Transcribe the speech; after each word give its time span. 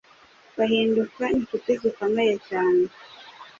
bahinduka 0.57 1.23
inshuti 1.37 1.71
zikomeye 1.81 2.33
cyane 2.49 2.83